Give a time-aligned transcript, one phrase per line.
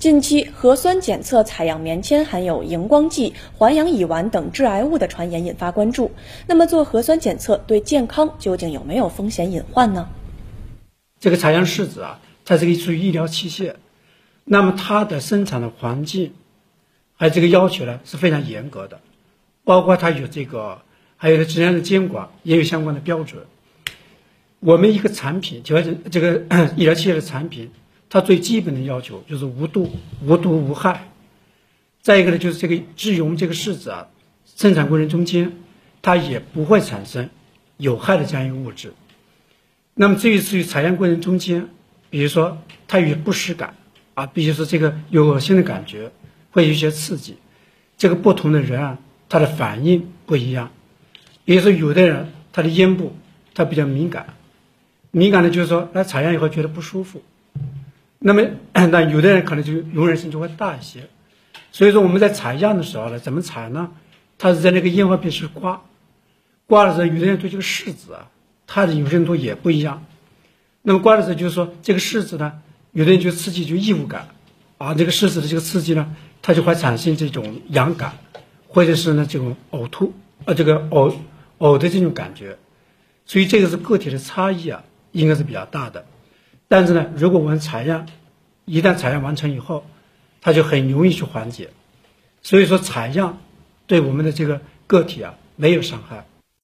[0.00, 6.10] 近期核酸检测采样棉签含有荧光剂、环氧乙烷等致癌物的传言引发关注。
[6.46, 10.08] 那么做核酸检测对健康究竟有没有风险隐患呢？
[11.20, 13.74] 这个采样试纸啊，它是个属于医疗器械，
[14.44, 16.32] 那么它的生产的环境，
[17.14, 19.02] 还有这个要求呢是非常严格的，
[19.64, 20.80] 包括它有这个，
[21.18, 23.42] 还有质量的监管也有相关的标准。
[24.60, 26.42] 我们一个产品，就是这个
[26.78, 27.70] 医疗器械的产品，
[28.10, 29.90] 它最基本的要求就是无毒、
[30.22, 31.08] 无毒无害。
[32.02, 34.08] 再一个呢，就是这个至于我们这个柿子啊，
[34.44, 35.52] 生产过程中间，
[36.02, 37.30] 它也不会产生
[37.78, 38.92] 有害的这样一个物质。
[39.94, 41.68] 那么至于至于采样过程中间，
[42.10, 43.74] 比如说它有不适感
[44.14, 46.10] 啊，比如说这个有恶心的感觉，
[46.50, 47.36] 会有一些刺激，
[47.96, 50.70] 这个不同的人啊，他的反应不一样。
[51.44, 53.14] 比如说有的人他的咽部
[53.54, 54.34] 他比较敏感。
[55.12, 57.20] 敏感的，就是说，来采样以后觉得不舒服。
[58.20, 58.42] 那么，
[58.74, 61.08] 那有的人可能就容忍性就会大一些。
[61.72, 63.90] 所以说，我们在采样的时候呢，怎么采呢？
[64.36, 65.82] 他是在那个咽喉壁是刮，
[66.66, 68.30] 刮的时候，有的人对这个柿子啊，
[68.66, 70.04] 它的有韧度也不一样。
[70.82, 72.60] 那么刮的时候，就是说这个柿子呢，
[72.92, 74.28] 有的人就刺激就异物感，
[74.78, 78.18] 啊，这个柿子的这个刺激呢，它就会产生这种痒感，
[78.68, 80.12] 或者是呢这种呕吐，
[80.44, 81.14] 啊，这个呕
[81.58, 82.58] 呕的这种感觉。
[83.24, 84.84] 所以这个是个体的差异啊。
[85.12, 86.06] 应该是比较大的，
[86.68, 88.06] 但是呢，如果我们采样，
[88.70, 89.84] 一旦采样完成以后，
[90.40, 91.70] 它就很容易去缓解，
[92.40, 93.40] 所以说采样
[93.88, 96.24] 对我们的这个个体啊没有伤害。